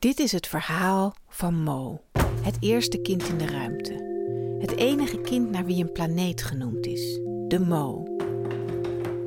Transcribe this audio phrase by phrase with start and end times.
[0.00, 2.00] Dit is het verhaal van Mo,
[2.42, 3.92] het eerste kind in de ruimte.
[4.58, 8.16] Het enige kind naar wie een planeet genoemd is, de Mo.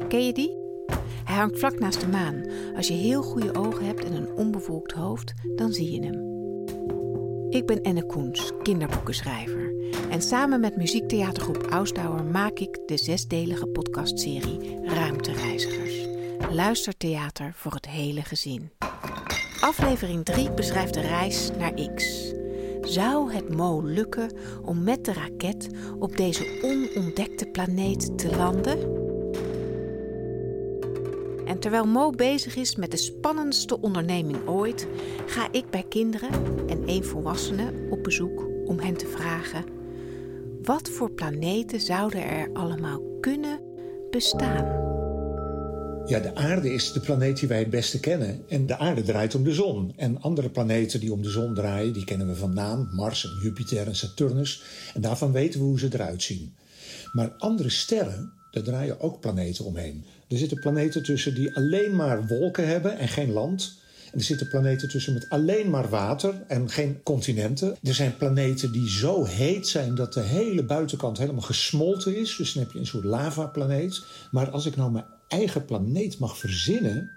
[0.07, 0.57] Ken je die?
[1.23, 2.43] Hij hangt vlak naast de maan.
[2.75, 6.31] Als je heel goede ogen hebt en een onbevolkt hoofd, dan zie je hem.
[7.49, 9.73] Ik ben Enne Koens, kinderboekenschrijver.
[10.09, 16.07] En samen met muziektheatergroep Ausdauer maak ik de zesdelige podcastserie Ruimtereizigers.
[16.49, 18.71] Luistertheater voor het hele gezin.
[19.63, 22.31] Aflevering 3 beschrijft de reis naar X.
[22.81, 24.31] Zou het Mo lukken
[24.65, 28.77] om met de raket op deze onontdekte planeet te landen?
[31.45, 34.87] En terwijl Mo bezig is met de spannendste onderneming ooit,
[35.25, 36.31] ga ik bij kinderen
[36.67, 39.65] en één volwassene op bezoek om hen te vragen:
[40.61, 43.59] wat voor planeten zouden er allemaal kunnen
[44.09, 44.82] bestaan?
[46.05, 48.43] Ja, de aarde is de planeet die wij het beste kennen.
[48.49, 49.93] En de aarde draait om de zon.
[49.95, 52.89] En andere planeten die om de zon draaien, die kennen we van naam.
[52.91, 54.63] Mars en Jupiter en Saturnus.
[54.93, 56.55] En daarvan weten we hoe ze eruit zien.
[57.11, 60.05] Maar andere sterren, daar draaien ook planeten omheen.
[60.27, 63.81] Er zitten planeten tussen die alleen maar wolken hebben en geen land.
[64.11, 67.77] En er zitten planeten tussen met alleen maar water en geen continenten.
[67.83, 72.35] Er zijn planeten die zo heet zijn dat de hele buitenkant helemaal gesmolten is.
[72.35, 74.03] Dus dan heb je een soort lavaplaneet.
[74.31, 77.11] Maar als ik nou mijn eigen planeet mag verzinnen,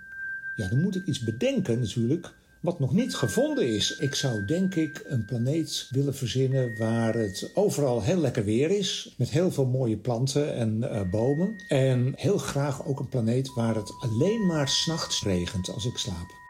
[0.57, 3.97] ja, dan moet ik iets bedenken natuurlijk wat nog niet gevonden is.
[3.97, 9.15] Ik zou denk ik een planeet willen verzinnen waar het overal heel lekker weer is.
[9.19, 11.57] Met heel veel mooie planten en uh, bomen.
[11.69, 16.45] En heel graag ook een planeet waar het alleen maar s'nachts regent als ik slaap.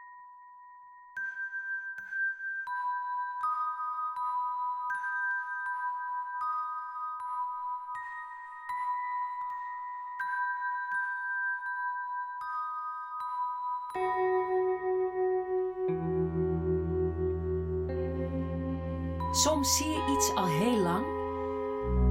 [19.33, 21.05] Soms zie je iets al heel lang,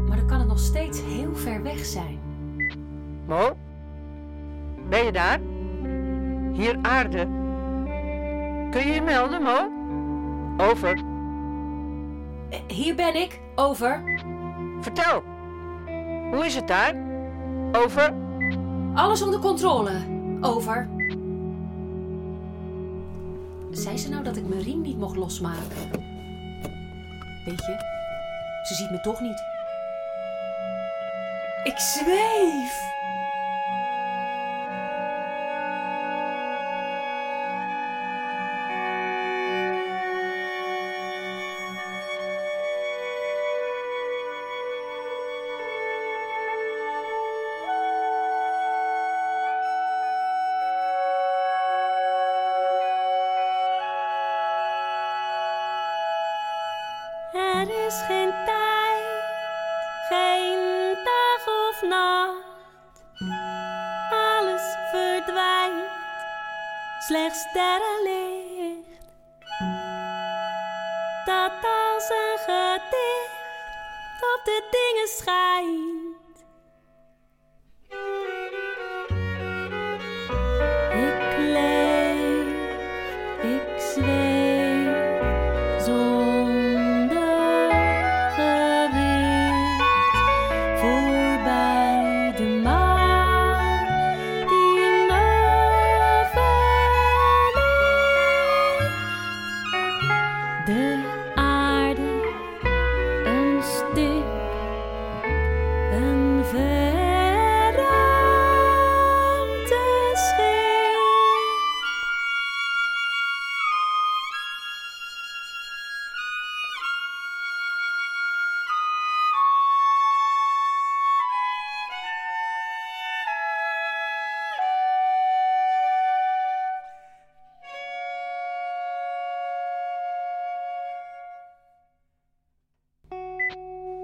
[0.07, 2.19] maar dan kan het nog steeds heel ver weg zijn.
[3.27, 3.57] Mo?
[4.89, 5.39] Ben je daar?
[6.51, 7.27] Hier aarde.
[8.71, 9.69] Kun je je melden, Mo?
[10.69, 11.03] Over.
[12.49, 14.03] Eh, Hier ben ik, over.
[14.81, 15.23] Vertel.
[16.31, 16.95] Hoe is het daar?
[17.71, 18.13] Over.
[18.93, 19.91] Alles onder controle,
[20.41, 20.89] over.
[23.75, 25.91] Zei ze nou dat ik mijn riem niet mocht losmaken?
[27.45, 27.77] Weet je,
[28.63, 29.43] ze ziet me toch niet.
[31.63, 32.81] Ik zweef!
[67.07, 69.01] Slechts sterrenlicht.
[71.25, 73.33] Dat als een gedicht
[74.33, 76.04] op de dingen schijnt.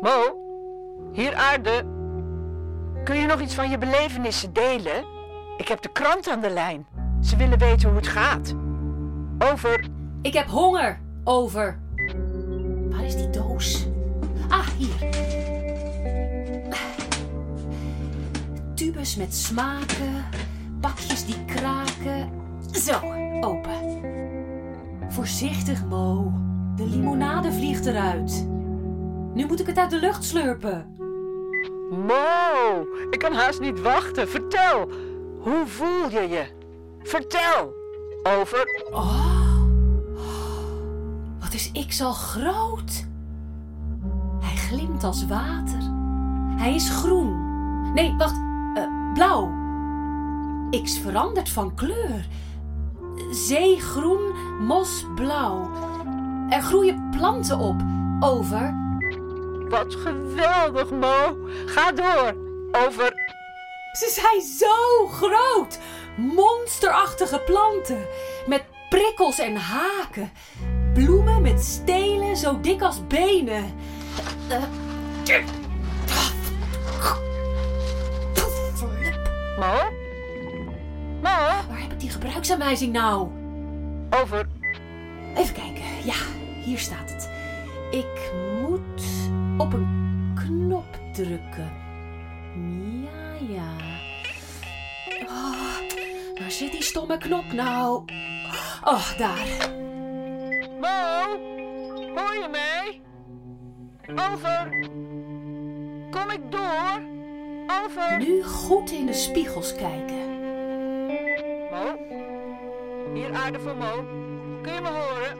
[0.01, 0.39] Mo?
[1.11, 1.83] Hier aarde.
[3.03, 5.05] Kun je nog iets van je belevenissen delen?
[5.57, 6.85] Ik heb de krant aan de lijn.
[7.21, 8.55] Ze willen weten hoe het gaat.
[9.51, 9.87] Over.
[10.21, 11.79] Ik heb honger, over.
[12.89, 13.87] Waar is die doos?
[14.49, 15.09] Ah, hier.
[18.73, 20.25] Tubes met smaken,
[20.79, 22.29] bakjes die kraken.
[22.71, 22.99] Zo,
[23.39, 23.99] open.
[25.09, 26.33] Voorzichtig, Mo.
[26.75, 28.47] De limonade vliegt eruit.
[29.33, 30.95] Nu moet ik het uit de lucht slurpen.
[31.89, 34.29] Mo, ik kan haast niet wachten.
[34.29, 34.89] Vertel.
[35.39, 36.45] Hoe voel je je?
[37.03, 37.73] Vertel.
[38.39, 38.87] Over.
[38.91, 39.39] Oh.
[41.39, 43.05] Wat is X al groot?
[44.41, 45.79] Hij glimt als water.
[46.55, 47.49] Hij is groen.
[47.93, 48.35] Nee, wacht.
[48.73, 48.83] eh,
[49.13, 49.51] blauw.
[50.83, 52.27] X verandert van kleur.
[53.31, 55.69] Zeegroen, mosblauw.
[56.49, 57.75] Er groeien planten op.
[58.19, 58.89] Over.
[59.71, 61.37] Wat geweldig, Mo.
[61.65, 62.35] Ga door.
[62.71, 63.13] Over.
[63.91, 65.79] Ze zijn zo groot.
[66.15, 68.05] Monsterachtige planten.
[68.45, 70.31] Met prikkels en haken.
[70.93, 73.73] Bloemen met stelen zo dik als benen.
[79.59, 79.89] Mo?
[81.21, 81.37] Mo?
[81.69, 83.27] Waar heb ik die gebruiksaanwijzing nou?
[84.09, 84.47] Over.
[85.35, 85.83] Even kijken.
[86.03, 86.15] Ja,
[86.63, 87.29] hier staat het.
[87.91, 88.31] Ik
[88.61, 89.03] moet
[89.57, 91.71] op een knop drukken.
[93.03, 93.69] Ja, ja.
[95.25, 95.77] Oh,
[96.39, 98.03] waar zit die stomme knop nou?
[98.83, 99.69] Oh, daar.
[100.79, 101.39] Mo?
[102.15, 103.01] Hoor je mij?
[104.31, 104.69] Over.
[106.09, 107.01] Kom ik door?
[107.83, 108.17] Over.
[108.17, 110.29] Nu goed in de spiegels kijken.
[111.71, 111.97] Mo?
[113.13, 114.03] Hier aarde voor Mo.
[114.61, 115.37] Kun je me horen?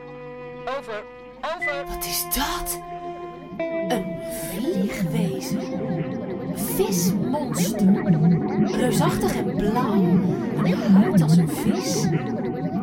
[0.78, 1.04] Over.
[1.42, 1.86] Over.
[1.86, 2.80] Wat is dat?
[4.62, 5.62] Vliegwezen.
[6.56, 8.04] Vismonster.
[8.66, 9.94] Reusachtig en blauw.
[10.64, 12.08] Een huid als een vis.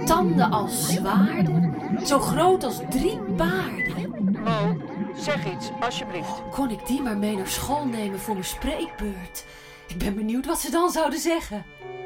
[0.04, 1.74] Tanden als zwaarden.
[2.06, 4.32] Zo groot als drie paarden.
[4.44, 4.76] Mo,
[5.16, 6.42] zeg iets, alsjeblieft.
[6.50, 9.44] Kon ik die maar mee naar school nemen voor mijn spreekbeurt?
[9.86, 11.64] Ik ben benieuwd wat ze dan zouden zeggen.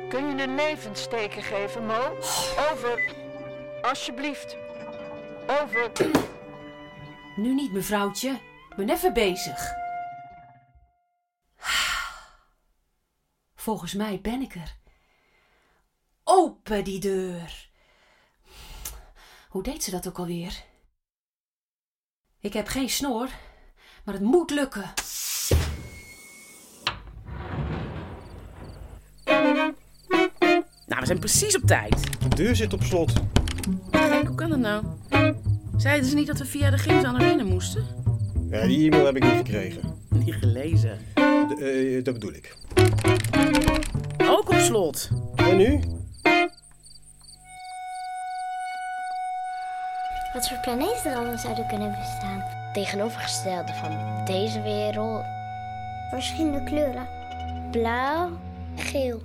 [0.08, 2.16] Kun je een nevensteken geven, Mo?
[2.72, 3.14] Over.
[3.82, 4.56] Alsjeblieft.
[5.62, 5.90] Over.
[7.36, 8.38] Nu niet, mevrouwtje.
[8.72, 9.72] Ik ben even bezig.
[13.54, 14.76] Volgens mij ben ik er.
[16.24, 17.68] Open die deur.
[19.48, 20.62] Hoe deed ze dat ook alweer?
[22.40, 23.28] Ik heb geen snor,
[24.04, 24.92] maar het moet lukken.
[30.86, 32.20] Nou, we zijn precies op tijd.
[32.20, 33.12] De deur zit op slot.
[33.90, 34.84] Kijk, hoe kan dat nou?
[35.76, 38.01] Zeiden ze niet dat we via de gymzaal naar binnen moesten?
[38.52, 39.80] Ja, die e-mail heb ik niet gekregen.
[40.08, 40.98] Niet gelezen.
[41.14, 42.56] De- eh, dat bedoel ik.
[44.28, 45.08] Ook op slot.
[45.36, 45.80] En nu?
[50.32, 52.44] Wat voor planeten er allemaal zouden kunnen bestaan?
[52.72, 55.24] Tegenovergestelde van deze wereld.
[56.10, 57.06] Verschillende kleuren.
[57.70, 58.30] Blauw,
[58.76, 59.20] geel.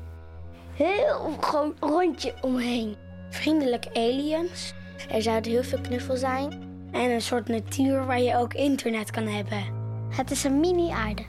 [0.74, 2.96] Heel groot rondje omheen.
[3.30, 4.74] Vriendelijke aliens.
[5.10, 6.67] Er zouden heel veel knuffel zijn.
[6.92, 9.64] En een soort natuur waar je ook internet kan hebben.
[10.10, 11.24] Het is een mini-aarde.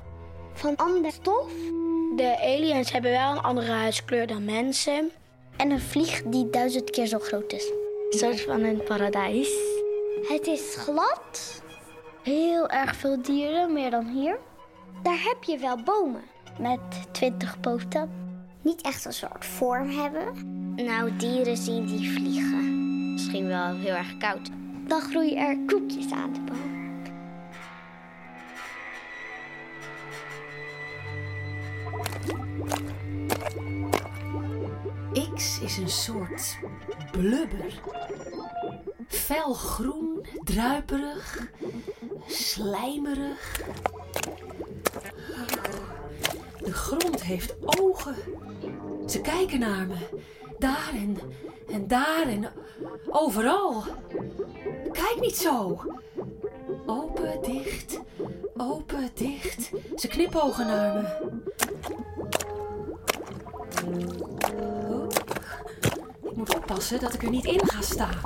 [0.53, 1.53] Van ander stof.
[2.17, 5.11] De aliens hebben wel een andere huidskleur dan mensen.
[5.57, 7.73] En een vlieg die duizend keer zo groot is.
[8.11, 9.51] Een soort van een paradijs.
[10.29, 11.63] Het is glad.
[12.23, 14.39] Heel erg veel dieren, meer dan hier.
[15.03, 16.23] Daar heb je wel bomen
[16.59, 16.81] met
[17.13, 18.11] twintig poten.
[18.63, 20.57] Niet echt een soort vorm hebben.
[20.77, 23.13] Nou, dieren zien die vliegen.
[23.13, 24.51] Misschien wel heel erg koud.
[24.89, 26.77] Dan groeien er koekjes aan de boom.
[35.35, 36.59] X is een soort
[37.11, 37.81] blubber.
[39.09, 41.49] Felgroen, druiperig,
[42.27, 43.61] slijmerig.
[46.59, 48.15] De grond heeft ogen.
[49.07, 50.21] Ze kijken naar me.
[50.59, 51.19] Daar en,
[51.69, 52.53] en daar en
[53.09, 53.85] overal.
[55.21, 55.81] Niet zo.
[56.87, 58.01] Open, dicht,
[58.57, 59.71] open, dicht.
[59.97, 61.27] Ze knipogen naar me.
[66.23, 68.21] Ik moet oppassen dat ik er niet in ga staan.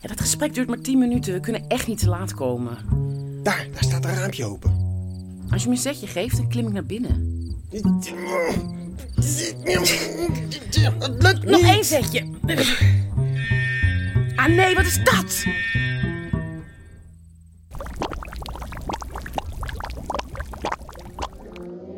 [0.00, 1.32] Dat gesprek duurt maar 10 minuten.
[1.32, 2.76] We kunnen echt niet te laat komen.
[3.48, 4.70] Daar, daar staat een raampje open.
[5.50, 7.36] Als je me een setje geeft, dan klim ik naar binnen.
[11.44, 12.26] Nog één setje.
[14.36, 15.44] Ah nee, wat is dat?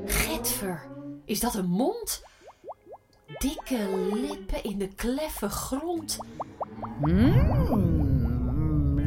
[0.06, 0.82] Getver,
[1.24, 2.22] is dat een mond?
[3.38, 6.18] Dikke lippen in de kleffe grond.
[7.00, 8.29] Mm,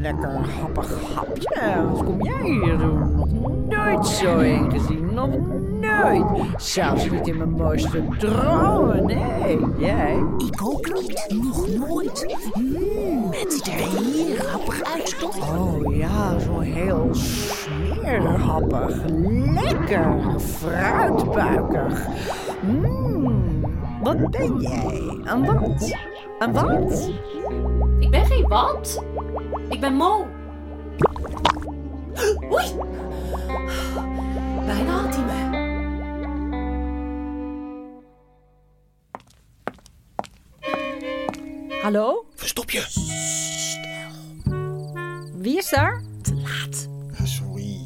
[0.03, 1.85] lekker happig hapje.
[1.91, 3.15] Wat kom jij hier doen?
[3.15, 3.29] Nog
[3.67, 5.13] nooit zo heen gezien.
[5.13, 5.29] Nog
[5.81, 6.25] nooit.
[6.57, 9.05] Zelfs niet in mijn mooiste dromen.
[9.05, 10.23] Nee, jij?
[10.37, 11.35] Ik ook niet.
[11.43, 12.35] Nog nooit.
[12.53, 15.59] Mm, het ziet er heel happig uit, toch?
[15.59, 19.01] Oh ja, zo heel smeerhappig.
[19.53, 20.39] Lekker.
[20.39, 22.07] Fruitbuikig.
[22.61, 23.61] Mm,
[24.01, 25.17] wat ben jij?
[25.23, 25.95] Een wat?
[26.43, 27.09] Een wat?
[27.99, 29.03] Ik ben geen wat.
[29.69, 30.27] Ik ben Mo.
[32.51, 32.73] Oei.
[34.65, 35.61] Bijna had hij me.
[41.81, 42.25] Hallo?
[42.35, 42.83] Verstop je.
[45.33, 46.03] Wie is daar?
[46.43, 47.79] Ah, Sorry.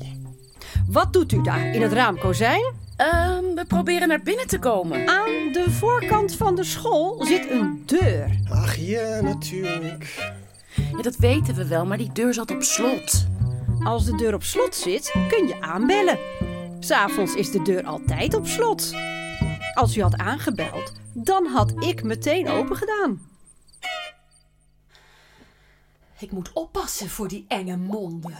[0.87, 2.73] Wat doet u daar in het raamkozijn?
[2.97, 5.07] Ehm, we proberen naar binnen te komen.
[5.07, 8.39] Aan de voorkant van de school zit een deur.
[8.49, 10.33] Ach ja, natuurlijk.
[10.75, 13.27] Ja, dat weten we wel, maar die deur zat op slot.
[13.83, 16.17] Als de deur op slot zit, kun je aanbellen.
[16.79, 18.93] S'avonds is de deur altijd op slot.
[19.73, 23.21] Als u had aangebeld, dan had ik meteen open gedaan.
[26.19, 28.35] Ik moet oppassen voor die enge monden.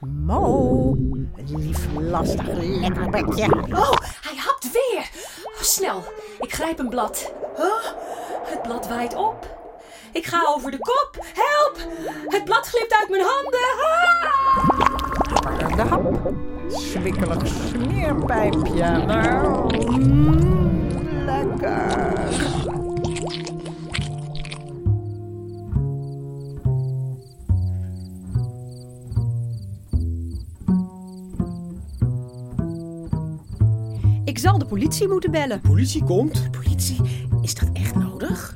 [0.00, 0.96] Mo,
[1.46, 3.44] lief lastig lekker bedje.
[3.70, 3.92] Oh,
[4.22, 5.10] hij hapt weer.
[5.44, 6.04] Oh, snel,
[6.38, 7.32] ik grijp een blad.
[8.44, 9.58] Het blad waait op.
[10.12, 11.24] Ik ga over de kop.
[11.34, 11.76] Help!
[12.26, 13.60] Het blad glipt uit mijn handen.
[15.68, 15.76] Ah!
[15.76, 16.32] De hap.
[16.68, 19.04] Zwikkelig smeerpijpje.
[19.06, 22.19] Nou, mm, lekker.
[34.30, 35.60] Ik zal de politie moeten bellen.
[35.60, 36.50] Politie komt.
[36.50, 36.96] Politie,
[37.42, 38.54] is dat echt nodig?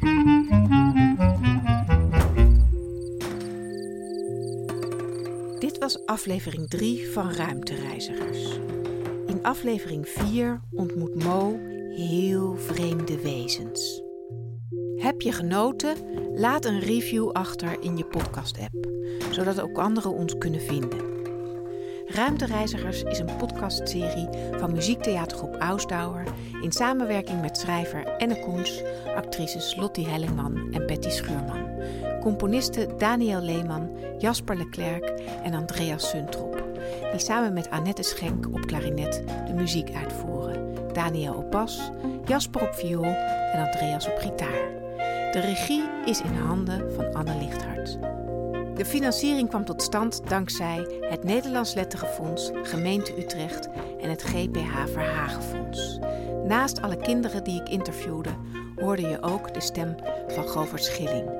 [5.58, 8.58] Dit was aflevering 3 van Ruimtereizigers.
[9.26, 11.58] In aflevering 4 ontmoet Mo
[11.96, 14.02] heel vreemde wezens.
[14.96, 15.96] Heb je genoten?
[16.34, 18.88] Laat een review achter in je podcast-app,
[19.30, 21.13] zodat ook anderen ons kunnen vinden.
[22.06, 26.24] Ruimtereizigers is een podcastserie van muziektheatergroep Ausdauer
[26.62, 28.82] in samenwerking met schrijver Enne Koens,
[29.16, 31.68] actrices Lottie Hellingman en Betty Schuurman,
[32.20, 35.08] componisten Daniel Leeman, Jasper Leclerc
[35.42, 36.62] en Andreas Suntrop,
[37.10, 41.90] die samen met Annette Schenk op klarinet de muziek uitvoeren, Daniel op bas,
[42.24, 43.14] Jasper op viool
[43.52, 44.82] en Andreas op gitaar.
[45.32, 48.13] De regie is in handen van Anne Lichthart.
[48.74, 53.68] De financiering kwam tot stand dankzij het Nederlands Letterenfonds, Gemeente Utrecht
[54.00, 55.98] en het GPH Verhagenfonds.
[56.44, 58.30] Naast alle kinderen die ik interviewde,
[58.76, 59.94] hoorde je ook de stem
[60.28, 61.30] van Govert Schilling.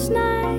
[0.00, 0.49] last night.